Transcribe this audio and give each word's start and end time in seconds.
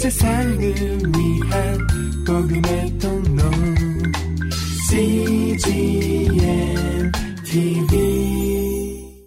세상을 0.00 0.58
위한 0.58 1.78
복음의 2.26 2.98
통로 2.98 3.42
CGM 4.88 6.32
TV 7.44 9.20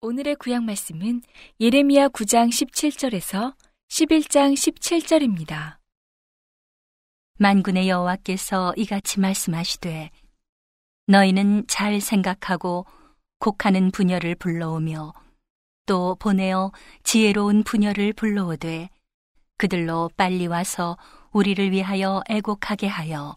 오늘의 0.00 0.36
구약 0.36 0.64
말씀은 0.64 1.20
예레미야 1.60 2.08
9장 2.08 2.48
17절에서 2.48 3.54
11장 3.90 4.54
17절입니다. 4.54 5.76
만군의 7.38 7.90
여호와께서 7.90 8.72
이같이 8.78 9.20
말씀하시되 9.20 10.10
너희는 11.08 11.66
잘 11.68 12.00
생각하고 12.00 12.86
곡하는 13.38 13.90
부녀를 13.90 14.34
불러오며 14.36 15.12
또 15.84 16.16
보내어 16.18 16.72
지혜로운 17.02 17.64
부녀를 17.64 18.14
불러오되 18.14 18.88
그들로 19.56 20.10
빨리 20.16 20.46
와서 20.46 20.96
우리를 21.32 21.70
위하여 21.70 22.22
애곡하게 22.28 22.86
하여 22.86 23.36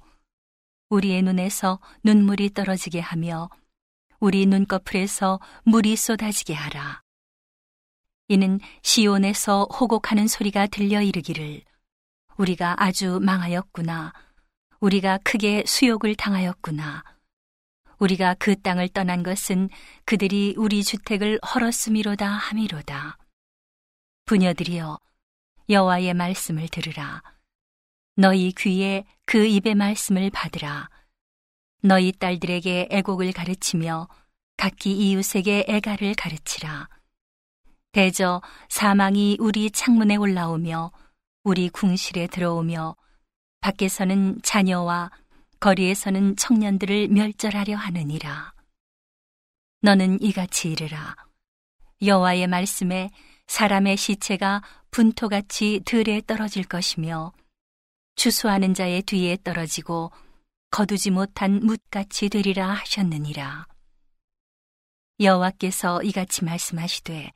우리의 0.89 1.21
눈에서 1.21 1.79
눈물이 2.03 2.53
떨어지게 2.53 2.99
하며 2.99 3.49
우리 4.19 4.45
눈꺼풀에서 4.45 5.39
물이 5.63 5.95
쏟아지게 5.95 6.53
하라. 6.53 7.01
이는 8.29 8.59
시온에서 8.81 9.65
호곡하는 9.65 10.27
소리가 10.27 10.67
들려 10.67 11.01
이르기를 11.01 11.61
우리가 12.37 12.75
아주 12.77 13.19
망하였구나. 13.21 14.13
우리가 14.79 15.19
크게 15.23 15.63
수욕을 15.65 16.15
당하였구나. 16.15 17.03
우리가 17.99 18.35
그 18.37 18.59
땅을 18.61 18.89
떠난 18.89 19.23
것은 19.23 19.69
그들이 20.05 20.55
우리 20.57 20.83
주택을 20.83 21.39
헐었음이로다 21.43 22.27
함이로다. 22.27 23.17
부녀들이여 24.25 24.99
여호와의 25.69 26.13
말씀을 26.13 26.67
들으라. 26.69 27.21
너희 28.15 28.51
귀에 28.53 29.05
그 29.25 29.45
입의 29.45 29.75
말씀을 29.75 30.29
받으라. 30.29 30.89
너희 31.81 32.11
딸들에게 32.11 32.87
애곡을 32.89 33.33
가르치며 33.33 34.07
각기 34.55 34.91
이웃에게 34.93 35.65
애가를 35.67 36.15
가르치라. 36.15 36.89
대저 37.91 38.41
사망이 38.69 39.37
우리 39.39 39.69
창문에 39.69 40.15
올라오며 40.15 40.91
우리 41.43 41.69
궁실에 41.69 42.27
들어오며 42.27 42.95
밖에서는 43.61 44.39
자녀와 44.43 45.11
거리에서는 45.59 46.35
청년들을 46.35 47.09
멸절하려 47.09 47.75
하느니라. 47.75 48.53
너는 49.81 50.21
이같이 50.21 50.71
이르라. 50.71 51.15
여호와의 52.01 52.47
말씀에 52.47 53.09
사람의 53.47 53.97
시체가 53.97 54.61
분토같이 54.91 55.81
들에 55.85 56.21
떨어질 56.21 56.63
것이며 56.63 57.33
추수하는 58.15 58.73
자의 58.73 59.01
뒤에 59.01 59.37
떨어지고 59.43 60.11
거두지 60.69 61.11
못한 61.11 61.61
뭇같이 61.63 62.29
되리라 62.29 62.69
하셨느니라. 62.69 63.67
여호와께서 65.19 66.03
이같이 66.03 66.45
말씀하시되 66.45 67.31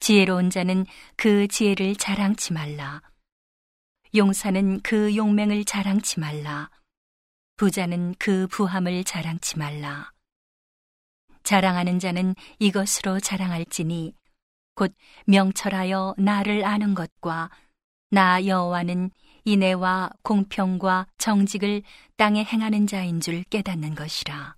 지혜로운 0.00 0.50
자는 0.50 0.86
그 1.16 1.46
지혜를 1.48 1.96
자랑치 1.96 2.52
말라. 2.52 3.02
용사는 4.14 4.80
그 4.80 5.14
용맹을 5.14 5.64
자랑치 5.64 6.20
말라. 6.20 6.70
부자는 7.56 8.14
그 8.18 8.46
부함을 8.46 9.04
자랑치 9.04 9.58
말라. 9.58 10.12
자랑하는 11.42 11.98
자는 11.98 12.34
이것으로 12.58 13.20
자랑할지니 13.20 14.14
곧 14.78 14.94
명철하여 15.26 16.14
나를 16.18 16.64
아는 16.64 16.94
것과 16.94 17.50
나 18.10 18.46
여호와는 18.46 19.10
인애와 19.44 20.10
공평과 20.22 21.08
정직을 21.18 21.82
땅에 22.16 22.44
행하는 22.44 22.86
자인 22.86 23.20
줄 23.20 23.42
깨닫는 23.42 23.96
것이라. 23.96 24.54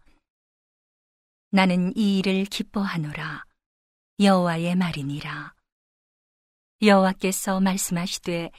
나는 1.53 1.97
이 1.97 2.19
일을 2.19 2.45
기뻐하노라. 2.45 3.47
여호와의 4.21 4.75
말이니라. 4.75 5.55
여호와께서 6.83 7.61
말씀하시되 7.61 8.51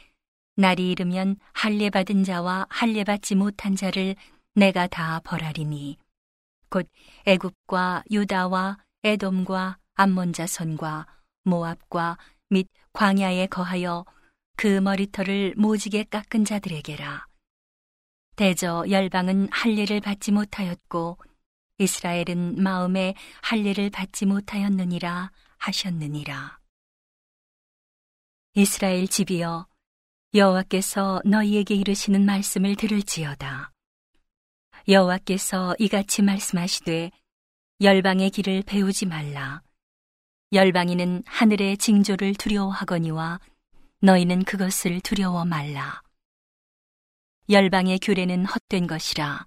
날이 0.55 0.89
이르면 0.89 1.35
할례 1.53 1.91
받은 1.91 2.23
자와 2.23 2.65
할례 2.71 3.03
받지 3.03 3.35
못한 3.35 3.75
자를 3.75 4.15
내가 4.55 4.87
다 4.87 5.19
벌하리니 5.23 5.99
곧 6.71 6.89
애굽과 7.27 8.05
유다와 8.09 8.79
에돔과 9.03 9.77
암몬 9.93 10.33
자손과 10.33 11.20
모압과 11.43 12.17
및 12.49 12.67
광야에 12.93 13.47
거하여 13.47 14.05
그 14.57 14.79
머리털을 14.79 15.55
모지게 15.57 16.05
깎은 16.05 16.45
자들에게라 16.45 17.25
대저 18.35 18.85
열방은 18.89 19.49
할례를 19.51 20.01
받지 20.01 20.31
못하였고 20.31 21.17
이스라엘은 21.77 22.61
마음에 22.61 23.15
할례를 23.41 23.89
받지 23.89 24.25
못하였느니라 24.25 25.31
하셨느니라 25.57 26.59
이스라엘 28.53 29.07
집이여 29.07 29.67
여호와께서 30.33 31.21
너희에게 31.25 31.75
이르시는 31.75 32.25
말씀을 32.25 32.77
들을지어다. 32.77 33.73
여호와께서 34.87 35.75
이같이 35.77 36.21
말씀하시되 36.21 37.11
열방의 37.81 38.29
길을 38.29 38.63
배우지 38.63 39.07
말라. 39.07 39.61
열방이는 40.53 41.23
하늘의 41.25 41.77
징조를 41.77 42.33
두려워하거니와 42.33 43.39
너희는 44.01 44.43
그것을 44.43 44.99
두려워 44.99 45.45
말라. 45.45 46.01
열방의 47.49 47.99
규례는 47.99 48.45
헛된 48.45 48.85
것이라. 48.85 49.45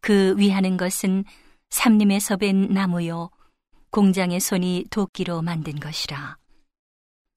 그 0.00 0.34
위하는 0.36 0.76
것은 0.76 1.24
삼림에서 1.70 2.36
벤 2.36 2.68
나무요 2.68 3.30
공장의 3.90 4.40
손이 4.40 4.88
도끼로 4.90 5.40
만든 5.40 5.80
것이라. 5.80 6.36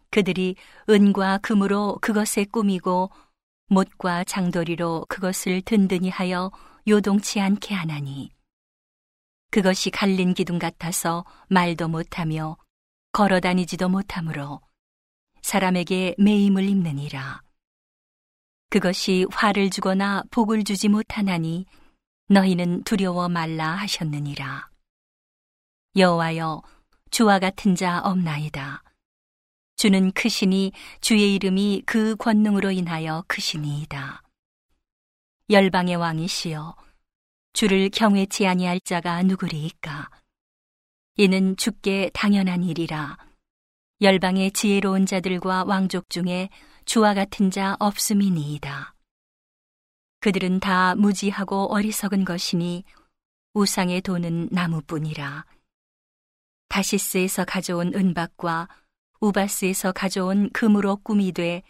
그들이 0.09 0.57
은과 0.89 1.37
금으로 1.37 1.99
그것에 2.01 2.43
꾸미고 2.43 3.11
못과 3.67 4.25
장도리로 4.25 5.05
그것을 5.07 5.61
든든히 5.61 6.09
하여 6.09 6.51
요동치 6.85 7.39
않게 7.39 7.73
하나니 7.73 8.31
그것이 9.51 9.89
갈린 9.89 10.33
기둥 10.33 10.59
같아서 10.59 11.23
말도 11.47 11.87
못하며 11.87 12.57
걸어 13.13 13.39
다니지도 13.39 13.89
못하므로 13.89 14.59
사람에게 15.43 16.15
매임을 16.17 16.67
입느니라. 16.67 17.43
그것이 18.71 19.27
화를 19.31 19.69
주거나 19.69 20.23
복을 20.31 20.63
주지 20.63 20.89
못하나니 20.89 21.67
너희는 22.29 22.83
두려워 22.85 23.29
말라 23.29 23.67
하셨느니라. 23.75 24.67
여호와여 25.95 26.63
주와 27.11 27.37
같은 27.37 27.75
자 27.75 27.99
없나이다. 27.99 28.81
주는 29.75 30.11
크시니 30.11 30.71
주의 30.99 31.35
이름이 31.35 31.83
그 31.85 32.15
권능으로 32.15 32.71
인하여 32.71 33.23
크시니이다. 33.27 34.23
열방의 35.51 35.97
왕이시여 35.97 36.75
주를 37.53 37.91
경외치 37.91 38.47
아니할 38.47 38.79
자가 38.79 39.21
누구리이까 39.21 40.09
이는 41.15 41.55
주께 41.57 42.09
당연한 42.11 42.63
일이라 42.63 43.17
열방의 44.01 44.51
지혜로운 44.51 45.05
자들과 45.05 45.63
왕족 45.65 46.09
중에 46.09 46.49
주와 46.85 47.13
같은 47.13 47.51
자 47.51 47.77
없음이니이다. 47.79 48.95
그들은 50.19 50.59
다 50.59 50.95
무지하고 50.95 51.71
어리석은 51.71 52.25
것이니 52.25 52.83
우상의 53.53 54.01
돈은 54.01 54.49
나무뿐이라. 54.51 55.45
다시스에서 56.67 57.45
가져온 57.45 57.93
은박과 57.93 58.67
우바스에서 59.19 59.91
가져온 59.91 60.49
금으로 60.51 60.97
꾸미 60.97 61.31
되 61.31 61.61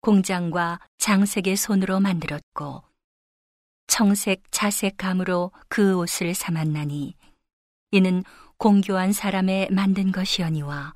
공장과 0.00 0.78
장색의 0.98 1.56
손으로 1.56 1.98
만들었고 1.98 2.84
청색 3.88 4.44
자색 4.52 4.96
감으로 4.96 5.50
그 5.68 5.96
옷을 5.96 6.34
삼았나니 6.34 7.16
이는 7.90 8.22
공교한 8.58 9.12
사람의 9.12 9.70
만든 9.70 10.12
것이오니와 10.12 10.94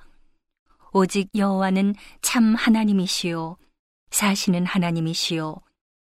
오직 0.93 1.29
여호와는 1.35 1.95
참 2.23 2.55
하나님이시요 2.55 3.57
사시는 4.11 4.67
하나님이시요 4.67 5.57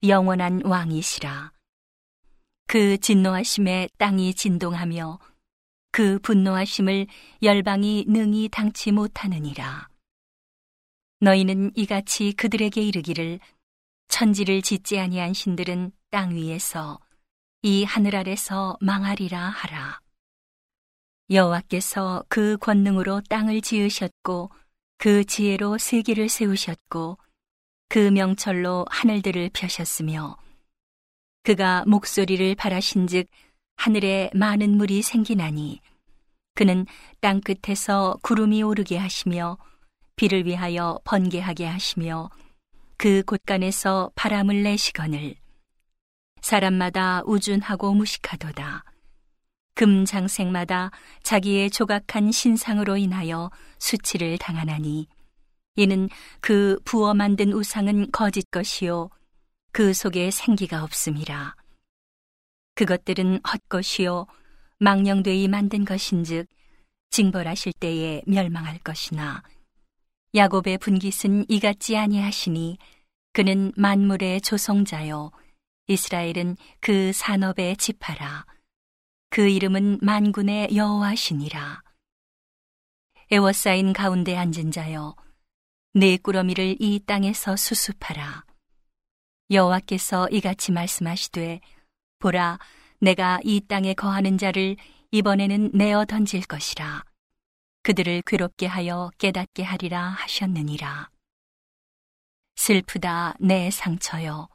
영원한 0.04 0.62
왕이시라 0.66 1.52
그 2.68 2.98
진노하심에 2.98 3.90
땅이 3.98 4.34
진동하며 4.34 5.20
그 5.92 6.20
분노하심을 6.20 7.06
열방이 7.44 8.06
능히 8.08 8.48
당치 8.50 8.94
못하느니라. 8.94 9.90
너희는 11.20 11.72
이같이 11.76 12.32
그들에게 12.32 12.82
이르기를 12.82 13.40
천지를 14.08 14.62
짓지 14.62 15.00
아니한 15.00 15.34
신들은 15.34 15.92
땅 16.10 16.34
위에서 16.34 17.00
이 17.62 17.84
하늘 17.84 18.16
아래서 18.16 18.78
망하리라 18.80 19.38
하라. 19.38 20.01
여호와께서 21.32 22.26
그 22.28 22.58
권능으로 22.58 23.22
땅을 23.30 23.62
지으셨고 23.62 24.52
그 24.98 25.24
지혜로 25.24 25.78
세계를 25.78 26.28
세우셨고 26.28 27.18
그 27.88 27.98
명철로 27.98 28.86
하늘들을 28.90 29.52
펴셨으며 29.54 30.38
그가 31.44 31.86
목소리를 31.88 32.54
바라신즉 32.56 33.28
하늘에 33.78 34.30
많은 34.34 34.78
물이 34.78 35.02
생기나니 35.02 35.80
그는 36.54 36.86
땅 37.22 37.40
끝에서 37.40 38.18
구름이 38.22 38.62
오르게 38.62 38.98
하시며 38.98 39.58
비를 40.18 40.46
위하여 40.46 41.00
번개하게 41.06 41.66
하시며 41.66 42.30
그 42.98 43.24
곳간에서 43.24 44.12
바람을 44.16 44.64
내시거늘 44.64 45.36
사람마다 46.42 47.24
우준하고 47.26 47.94
무식하도다. 47.94 48.91
금장색마다 49.76 50.92
자기의 51.24 51.70
조각한 51.70 52.32
신상으로 52.32 52.98
인하여 52.98 53.50
수치를 53.80 54.38
당하나니 54.38 55.08
이는 55.76 56.10
그 56.42 56.80
부어 56.84 57.14
만든 57.14 57.54
우상은 57.54 58.12
거짓 58.12 58.50
것이요 58.52 59.10
그 59.72 59.94
속에 59.94 60.32
생기가 60.32 60.84
없음이라. 60.84 61.56
그것들은 62.76 63.40
헛것이요 63.48 64.28
망령되이 64.80 65.48
만든 65.48 65.86
것인즉 65.86 66.48
징벌하실 67.12 67.74
때에 67.74 68.22
멸망할 68.26 68.80
것이나. 68.80 69.44
야곱의 70.34 70.78
분깃은 70.78 71.46
이같지 71.50 71.98
아니하시니 71.98 72.78
그는 73.34 73.72
만물의 73.76 74.42
조성자요 74.42 75.32
이스라엘은 75.88 76.58
그 76.80 77.12
산업의 77.14 77.78
지파라 77.78 78.46
그 79.34 79.48
이름은 79.48 80.00
만군의 80.02 80.76
여호와시니라. 80.76 81.82
에워싸인 83.32 83.94
가운데 83.94 84.36
앉은 84.36 84.72
자여 84.72 85.16
내 85.94 86.18
꾸러미를 86.18 86.76
이 86.82 87.00
땅에서 87.06 87.56
수습하라. 87.56 88.44
여호와께서 89.50 90.28
이같이 90.32 90.74
말씀하시되 90.74 91.62
보라 92.20 92.60
내가 93.00 93.40
이 93.46 93.62
땅에 93.62 93.94
거하는 93.94 94.38
자를 94.38 94.76
이번에는 95.12 95.72
내어 95.76 96.04
던질 96.04 96.42
것이라. 96.42 97.06
그들을 97.84 98.24
괴롭게 98.24 98.66
하여 98.66 99.12
깨닫게 99.18 99.64
하리라 99.64 100.10
하셨느니라. 100.10 101.10
슬프다 102.58 103.36
내 103.40 103.72
상처여 103.72 104.50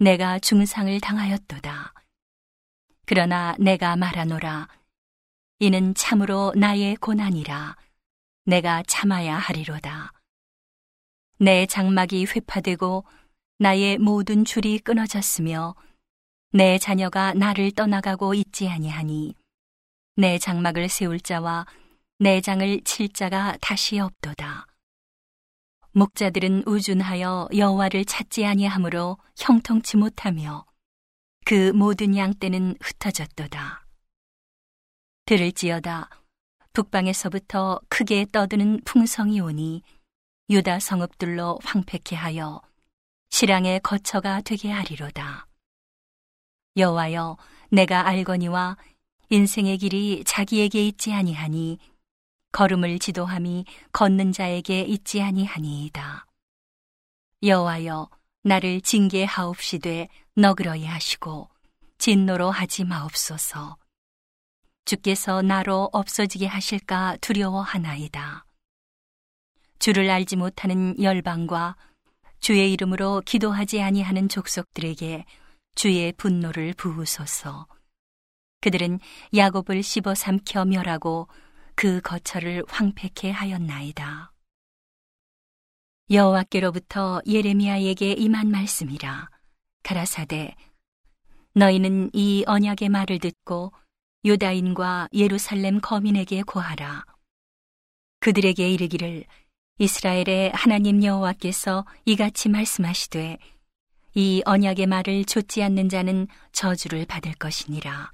내가 0.00 0.40
중상을 0.40 1.00
당하였도다 1.00 1.94
그러나 3.14 3.54
내가 3.58 3.94
말하노라. 3.94 4.68
이는 5.58 5.94
참으로 5.94 6.54
나의 6.56 6.96
고난이라. 6.96 7.76
내가 8.46 8.82
참아야 8.86 9.36
하리로다. 9.36 10.14
내 11.36 11.66
장막이 11.66 12.24
회파되고 12.24 13.04
나의 13.58 13.98
모든 13.98 14.46
줄이 14.46 14.78
끊어졌으며 14.78 15.74
내 16.52 16.78
자녀가 16.78 17.34
나를 17.34 17.72
떠나가고 17.72 18.32
있지 18.32 18.70
아니하니 18.70 19.34
내 20.16 20.38
장막을 20.38 20.88
세울 20.88 21.20
자와 21.20 21.66
내 22.18 22.40
장을 22.40 22.80
칠 22.84 23.10
자가 23.10 23.58
다시 23.60 23.98
없도다. 23.98 24.66
목자들은 25.90 26.62
우준하여 26.66 27.50
여호와를 27.54 28.06
찾지 28.06 28.46
아니하므로 28.46 29.18
형통치 29.36 29.98
못하며 29.98 30.64
그 31.44 31.72
모든 31.72 32.16
양떼는 32.16 32.76
흩어졌도다. 32.80 33.84
들을지어다 35.26 36.10
북방에서부터 36.72 37.80
크게 37.88 38.26
떠드는 38.32 38.82
풍성이 38.84 39.40
오니 39.40 39.82
유다 40.50 40.80
성읍들로 40.80 41.60
황폐케 41.64 42.16
하여 42.16 42.60
실랑의 43.30 43.80
거처가 43.80 44.42
되게 44.42 44.70
하리로다. 44.70 45.46
여호와여 46.76 47.36
내가 47.70 48.06
알거니와 48.06 48.76
인생의 49.30 49.78
길이 49.78 50.22
자기에게 50.24 50.86
있지 50.86 51.12
아니하니 51.12 51.78
걸음을 52.52 52.98
지도함이 52.98 53.64
걷는 53.92 54.32
자에게 54.32 54.82
있지 54.82 55.22
아니하니이다. 55.22 56.26
여호와여 57.42 58.10
나를 58.42 58.80
징계하옵시되 58.80 60.08
너그러이 60.34 60.84
하시고 60.84 61.48
진노로 61.98 62.50
하지 62.50 62.84
마옵소서. 62.84 63.76
주께서 64.84 65.42
나로 65.42 65.88
없어지게 65.92 66.46
하실까 66.46 67.18
두려워하나이다. 67.20 68.44
주를 69.78 70.10
알지 70.10 70.36
못하는 70.36 71.00
열방과 71.00 71.76
주의 72.40 72.72
이름으로 72.72 73.22
기도하지 73.24 73.80
아니하는 73.80 74.28
족속들에게 74.28 75.24
주의 75.76 76.12
분노를 76.12 76.74
부으소서. 76.74 77.68
그들은 78.60 78.98
야곱을 79.34 79.82
씹어 79.84 80.16
삼켜 80.16 80.64
멸하고 80.64 81.28
그 81.76 82.00
거처를 82.00 82.64
황폐케 82.68 83.30
하였나이다. 83.30 84.31
여호와께로부터 86.12 87.22
예레미야에게 87.26 88.12
임한 88.12 88.50
말씀이라 88.50 89.30
가라사대 89.82 90.54
너희는 91.54 92.10
이 92.12 92.44
언약의 92.46 92.90
말을 92.90 93.18
듣고 93.18 93.72
유다인과 94.24 95.08
예루살렘 95.14 95.80
거민에게 95.80 96.42
고하라 96.42 97.06
그들에게 98.20 98.70
이르기를 98.70 99.24
이스라엘의 99.78 100.52
하나님 100.54 101.02
여호와께서 101.02 101.86
이같이 102.04 102.50
말씀하시되 102.50 103.38
이 104.14 104.42
언약의 104.44 104.86
말을 104.86 105.24
좇지 105.24 105.62
않는 105.62 105.88
자는 105.88 106.28
저주를 106.52 107.06
받을 107.06 107.32
것이니라. 107.32 108.12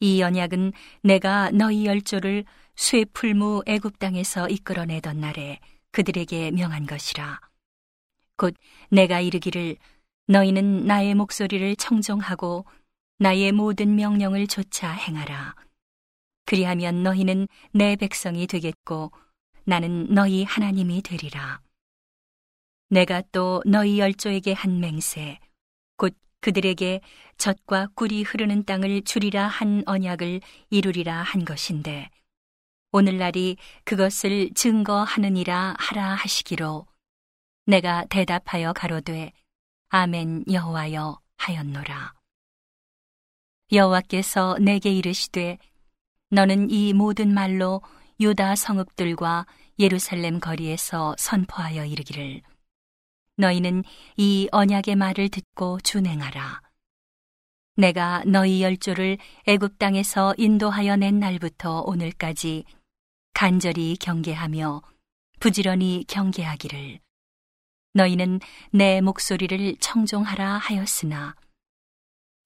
이 0.00 0.22
언약은 0.22 0.72
내가 1.02 1.50
너희 1.50 1.86
열조를 1.86 2.44
쇠풀무 2.74 3.62
애굽 3.66 3.98
땅에서 3.98 4.48
이끌어내던 4.48 5.20
날에 5.20 5.60
그들에게 5.96 6.50
명한 6.50 6.84
것이라. 6.84 7.40
곧 8.36 8.54
내가 8.90 9.20
이르기를 9.20 9.78
너희는 10.26 10.84
나의 10.84 11.14
목소리를 11.14 11.74
청정하고 11.76 12.66
나의 13.18 13.52
모든 13.52 13.94
명령을 13.94 14.46
조차 14.46 14.90
행하라. 14.92 15.54
그리하면 16.44 17.02
너희는 17.02 17.48
내 17.72 17.96
백성이 17.96 18.46
되겠고 18.46 19.10
나는 19.64 20.12
너희 20.12 20.44
하나님이 20.44 21.00
되리라. 21.00 21.62
내가 22.90 23.22
또 23.32 23.62
너희 23.64 23.98
열조에게 23.98 24.52
한 24.52 24.80
맹세, 24.80 25.38
곧 25.96 26.14
그들에게 26.40 27.00
젖과 27.38 27.88
꿀이 27.94 28.22
흐르는 28.22 28.64
땅을 28.66 29.00
주리라 29.04 29.46
한 29.46 29.82
언약을 29.86 30.42
이루리라 30.68 31.22
한 31.22 31.46
것인데, 31.46 32.10
오늘날이 32.96 33.58
그것을 33.84 34.54
증거하느니라 34.54 35.74
하라 35.78 36.14
하시기로 36.14 36.86
내가 37.66 38.06
대답하여 38.06 38.72
가로되 38.72 39.32
아멘 39.90 40.44
여호와여 40.50 41.20
하였노라. 41.36 42.14
여호와께서 43.70 44.56
내게 44.62 44.92
이르시되 44.92 45.58
너는 46.30 46.70
이 46.70 46.94
모든 46.94 47.34
말로 47.34 47.82
유다 48.18 48.56
성읍들과 48.56 49.44
예루살렘 49.78 50.40
거리에서 50.40 51.14
선포하여 51.18 51.84
이르기를 51.84 52.40
너희는 53.36 53.84
이 54.16 54.48
언약의 54.52 54.96
말을 54.96 55.28
듣고 55.28 55.80
준행하라. 55.80 56.62
내가 57.76 58.22
너희 58.24 58.62
열조를 58.62 59.18
애굽 59.46 59.78
땅에서 59.78 60.34
인도하여 60.38 60.96
낸 60.96 61.20
날부터 61.20 61.82
오늘까지 61.82 62.64
간절히 63.36 63.98
경계하며 63.98 64.80
부지런히 65.40 66.06
경계하기를 66.08 67.00
너희는 67.92 68.40
내 68.70 69.02
목소리를 69.02 69.76
청종하라 69.78 70.56
하였으나 70.56 71.34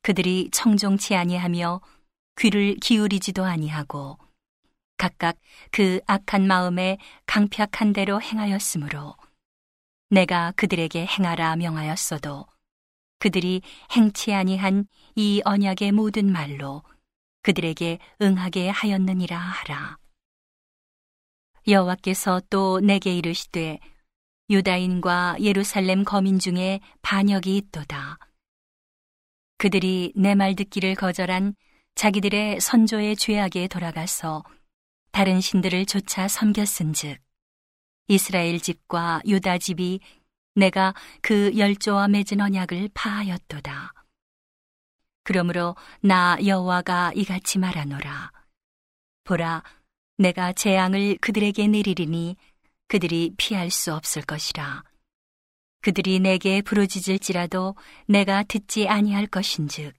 그들이 0.03 0.51
청종치 0.51 1.15
아니하며 1.15 1.81
귀를 2.41 2.75
기울이지도 2.75 3.45
아니하고 3.45 4.19
각각 4.97 5.37
그 5.71 6.01
악한 6.09 6.49
마음에 6.49 6.99
강팍한 7.27 7.93
대로 7.93 8.21
행하였으므로 8.21 9.15
내가 10.09 10.53
그들에게 10.57 11.07
행하라 11.07 11.55
명하였어도 11.55 12.47
그들이 13.21 13.63
행치 13.93 14.35
아니한 14.35 14.89
이 15.15 15.41
언약의 15.45 15.93
모든 15.93 16.33
말로 16.33 16.83
그들에게 17.43 18.01
응하게 18.21 18.71
하였느니라 18.71 19.39
하라. 19.39 20.00
여호와께서 21.67 22.40
또 22.50 22.81
내게 22.81 23.14
이르시되 23.14 23.79
유다인과 24.49 25.37
예루살렘 25.40 26.05
거민 26.05 26.38
중에 26.38 26.81
반역이 27.02 27.57
있도다. 27.57 28.19
그들이 29.59 30.12
내 30.17 30.35
말 30.35 30.55
듣기를 30.57 30.95
거절한 30.95 31.55
자기들의 31.95 32.61
선조의 32.61 33.17
죄악에 33.17 33.69
돌아가서 33.69 34.43
다른 35.12 35.40
신들을 35.40 35.87
조차 35.87 36.29
섬겼은즉 36.29 37.21
이스라엘 38.09 38.59
집과 38.61 39.21
유다 39.26 39.59
집이 39.59 40.00
내가 40.55 40.95
그 41.21 41.57
열조와 41.57 42.09
맺은 42.09 42.40
언약을 42.40 42.90
파하였도다. 42.95 43.93
그러므로 45.23 45.76
나 46.00 46.37
여호와가 46.45 47.12
이같이 47.14 47.59
말하노라. 47.59 48.33
보라, 49.25 49.62
내가 50.21 50.53
재앙을 50.53 51.17
그들에게 51.19 51.67
내리리니 51.67 52.37
그들이 52.89 53.33
피할 53.39 53.71
수 53.71 53.95
없을 53.95 54.21
것이라. 54.21 54.85
그들이 55.81 56.21
내게 56.21 56.61
부르짖을지라도 56.61 57.75
내가 58.07 58.43
듣지 58.43 58.87
아니할 58.87 59.27
것인즉 59.27 59.95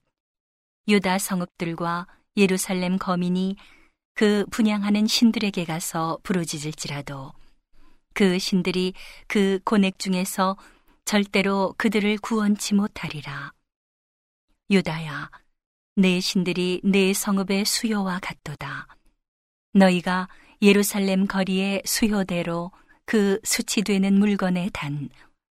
유다 0.88 1.18
성읍들과 1.18 2.06
예루살렘 2.38 3.00
거민이 3.00 3.56
그 4.14 4.46
분양하는 4.52 5.08
신들에게 5.08 5.66
가서 5.66 6.20
부르짖을지라도 6.22 7.34
그 8.14 8.38
신들이 8.38 8.94
그 9.28 9.60
고넥 9.66 9.98
중에서 9.98 10.56
절대로 11.04 11.74
그들을 11.80 12.20
구원치 12.20 12.76
못하리라. 12.76 13.54
유다야, 14.70 15.32
내 15.96 16.20
신들이 16.20 16.80
내 16.84 17.12
성읍의 17.12 17.66
수요와 17.66 18.20
같도다. 18.20 19.01
너희가 19.74 20.28
예루살렘 20.62 21.28
거리의 21.28 21.82
수요대로 21.86 22.72
그 23.06 23.40
수치되는 23.44 24.14
물건의 24.14 24.70
단, 24.74 25.10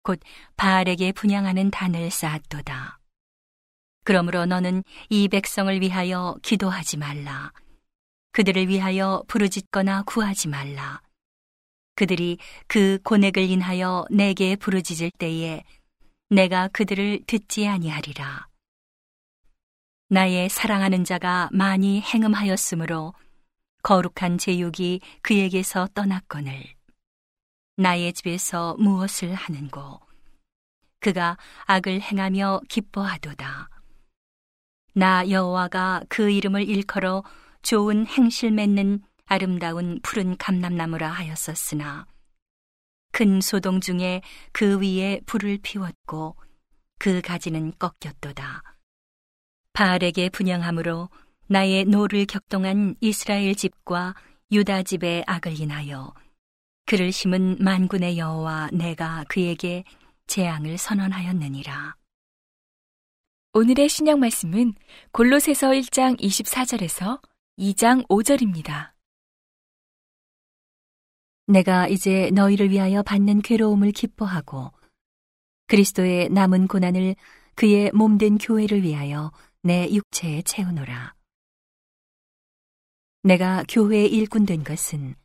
곧 0.03 0.19
바알에게 0.57 1.12
분양하는 1.12 1.72
단을 1.72 2.10
쌓았도다. 2.12 3.00
그러므로 4.03 4.45
너는 4.45 4.84
이 5.10 5.27
백성을 5.27 5.81
위하여 5.81 6.36
기도하지 6.43 6.98
말라. 6.98 7.51
그들을 8.31 8.67
위하여 8.67 9.24
부르짖거나 9.27 10.03
구하지 10.03 10.48
말라. 10.50 11.01
그들이 11.95 12.38
그 12.67 13.00
고넥을 13.03 13.43
인하여 13.50 14.05
내게 14.12 14.55
부르짖을 14.55 15.12
때에 15.17 15.63
내가 16.29 16.67
그들을 16.67 17.22
듣지 17.25 17.67
아니하리라. 17.67 18.48
나의 20.10 20.50
사랑하는 20.50 21.03
자가 21.03 21.50
많이 21.51 22.01
행음하였으므로 22.01 23.13
거룩한 23.86 24.39
제육이 24.39 25.00
그에게서 25.22 25.88
떠났거늘 25.94 26.63
나의 27.77 28.13
집에서 28.13 28.75
무엇을 28.80 29.36
하는고 29.36 30.00
그가 31.00 31.38
악을 31.65 32.01
행하며 32.01 32.62
기뻐하도다. 32.68 33.70
나 34.96 35.30
여호와가 35.30 36.01
그 36.10 36.32
이름을 36.32 36.68
일컬어 36.68 37.24
좋은 37.62 38.08
행실 38.08 38.50
맺는 38.54 39.04
아름다운 39.25 40.00
푸른 40.01 40.36
감람나무라 40.36 41.08
하였었으나 41.12 42.08
큰 43.12 43.39
소동 43.39 43.82
중에 43.82 44.24
그 44.51 44.80
위에 44.82 45.22
불을 45.27 45.60
피웠고 45.62 46.36
그 46.98 47.22
가지는 47.22 47.72
꺾였도다. 47.77 48.63
바알에게 49.74 50.30
분향함으로 50.29 51.10
나의 51.47 51.85
노를 51.85 52.25
격동한 52.25 52.95
이스라엘 53.01 53.53
집과 53.53 54.15
유다 54.51 54.83
집의 54.83 55.25
악을 55.27 55.59
인하여 55.59 56.13
그를 56.87 57.11
심은 57.11 57.57
만군의 57.59 58.17
여호와 58.17 58.69
내가 58.73 59.23
그에게 59.27 59.83
재앙을 60.25 60.77
선언하였느니라. 60.77 61.95
오늘의 63.53 63.89
신약 63.89 64.19
말씀은 64.19 64.73
골로새서 65.11 65.69
1장 65.69 66.19
24절에서 66.19 67.21
2장 67.59 68.07
5절입니다. 68.07 68.91
내가 71.47 71.87
이제 71.87 72.31
너희를 72.33 72.71
위하여 72.71 73.03
받는 73.03 73.43
괴로움을 73.43 73.91
기뻐하고 73.91 74.71
그리스도의 75.67 76.29
남은 76.29 76.67
고난을 76.67 77.15
그의 77.53 77.91
몸된 77.93 78.39
교회를 78.39 78.81
위하여 78.81 79.31
내 79.61 79.87
육체에 79.91 80.41
채우노라. 80.41 81.13
내가 83.25 83.63
교회의 83.67 84.08
일꾼 84.13 84.46
된 84.46 84.63
것은 84.63 85.15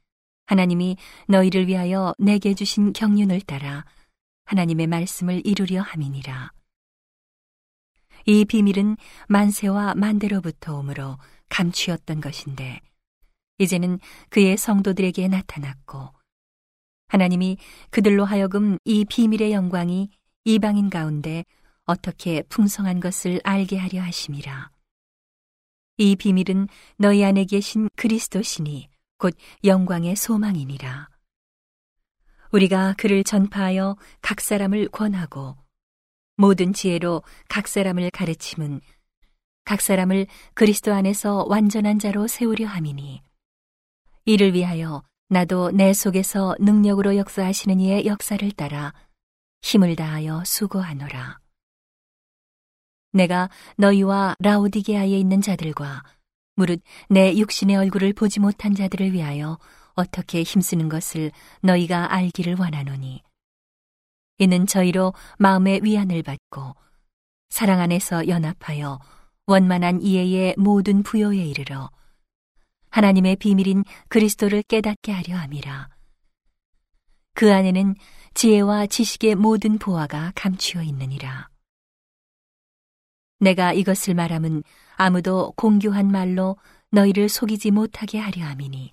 하나님이 0.46 0.96
너희를 1.28 1.68
위하여 1.68 2.14
내게 2.18 2.54
주신 2.54 2.94
경륜을 2.94 3.42
따라 3.42 3.84
하나님의 4.46 4.86
말씀을 4.86 5.42
이루려 5.44 5.82
함이니라. 5.82 6.50
이 8.24 8.46
비밀은 8.46 8.96
만세와 9.28 9.96
만대로부터 9.96 10.78
오므로 10.78 11.18
감추었던 11.50 12.22
것인데 12.22 12.80
이제는 13.58 13.98
그의 14.30 14.56
성도들에게 14.56 15.28
나타났고 15.28 16.08
하나님이 17.08 17.58
그들로 17.90 18.24
하여금 18.24 18.78
이 18.84 19.04
비밀의 19.04 19.52
영광이 19.52 20.08
이방인 20.46 20.88
가운데 20.88 21.44
어떻게 21.84 22.42
풍성한 22.44 23.00
것을 23.00 23.42
알게 23.44 23.76
하려 23.76 24.00
하심이라. 24.00 24.70
이 26.00 26.16
비밀은 26.16 26.66
너희 26.96 27.22
안에 27.22 27.44
계신 27.44 27.90
그리스도시니 27.94 28.88
곧 29.18 29.36
영광의 29.64 30.16
소망이니라. 30.16 31.10
우리가 32.52 32.94
그를 32.96 33.22
전파하여 33.22 33.98
각 34.22 34.40
사람을 34.40 34.88
권하고 34.88 35.58
모든 36.38 36.72
지혜로 36.72 37.22
각 37.50 37.68
사람을 37.68 38.08
가르침은 38.12 38.80
각 39.66 39.82
사람을 39.82 40.26
그리스도 40.54 40.94
안에서 40.94 41.44
완전한 41.50 41.98
자로 41.98 42.26
세우려 42.28 42.66
함이니 42.66 43.22
이를 44.24 44.54
위하여 44.54 45.02
나도 45.28 45.70
내 45.70 45.92
속에서 45.92 46.56
능력으로 46.60 47.18
역사하시는 47.18 47.78
이의 47.78 48.06
역사를 48.06 48.50
따라 48.52 48.94
힘을 49.60 49.96
다하여 49.96 50.44
수고하노라. 50.46 51.39
내가 53.12 53.50
너희와 53.76 54.36
라오디게아에 54.38 55.18
있는 55.18 55.40
자들과 55.40 56.02
무릇 56.54 56.82
내 57.08 57.36
육신의 57.36 57.76
얼굴을 57.76 58.12
보지 58.12 58.40
못한 58.40 58.74
자들을 58.74 59.12
위하여 59.12 59.58
어떻게 59.94 60.42
힘쓰는 60.42 60.88
것을 60.88 61.32
너희가 61.62 62.12
알기를 62.12 62.56
원하노니 62.58 63.22
이는 64.38 64.66
저희로 64.66 65.12
마음의 65.38 65.80
위안을 65.82 66.22
받고 66.22 66.74
사랑 67.50 67.80
안에서 67.80 68.28
연합하여 68.28 68.98
원만한 69.46 70.00
이해의 70.00 70.54
모든 70.56 71.02
부여에 71.02 71.44
이르러 71.44 71.90
하나님의 72.90 73.36
비밀인 73.36 73.84
그리스도를 74.08 74.62
깨닫게 74.62 75.12
하려 75.12 75.36
함이라. 75.36 75.88
그 77.34 77.52
안에는 77.52 77.94
지혜와 78.34 78.86
지식의 78.86 79.36
모든 79.36 79.78
보화가 79.78 80.32
감추어 80.34 80.82
있느니라. 80.82 81.48
내가 83.40 83.72
이것을 83.72 84.14
말함은 84.14 84.62
아무도 84.96 85.52
공교한 85.56 86.10
말로 86.10 86.56
너희를 86.90 87.28
속이지 87.28 87.70
못하게 87.70 88.18
하려 88.18 88.44
함이니 88.44 88.92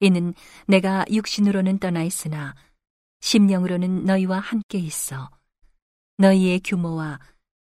이는 0.00 0.34
내가 0.66 1.04
육신으로는 1.10 1.78
떠나 1.78 2.02
있으나 2.02 2.54
심령으로는 3.20 4.04
너희와 4.04 4.38
함께 4.38 4.78
있어 4.78 5.30
너희의 6.18 6.60
규모와 6.64 7.18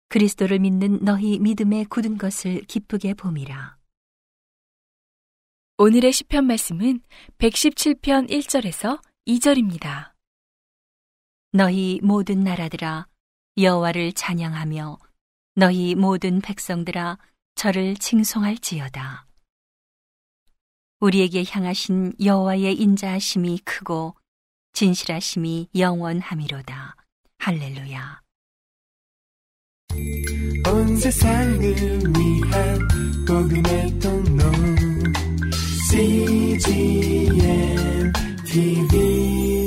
그리스도를 0.08 0.58
믿는 0.58 1.00
너희 1.02 1.38
믿음에 1.38 1.84
굳은 1.84 2.18
것을 2.18 2.62
기쁘게 2.62 3.14
봄이라. 3.14 3.76
오늘의 5.78 6.12
시편 6.12 6.46
말씀은 6.46 7.00
117편 7.38 8.30
1절에서 8.30 9.00
2절입니다. 9.26 10.12
너희 11.52 12.00
모든 12.02 12.44
나라들아 12.44 13.08
여호와를 13.58 14.12
찬양하며 14.12 14.98
너희 15.58 15.94
모든 15.94 16.42
백성들아 16.42 17.16
저를 17.54 17.96
칭송할지어다. 17.96 19.26
우리에게 21.00 21.44
향하신 21.48 22.12
여호와의 22.22 22.74
인자하심이 22.74 23.60
크고 23.64 24.14
진실하심이 24.74 25.70
영원함이로다. 25.74 26.96
할렐루야. 27.38 28.20
온 30.66 30.96
세상을 30.98 31.58
위한 31.58 32.88
복음의 33.26 33.98
통로 33.98 34.44
CGM 35.90 37.32
TV 38.44 39.65